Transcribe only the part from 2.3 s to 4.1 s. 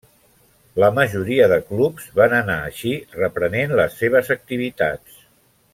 anar, així, reprenent les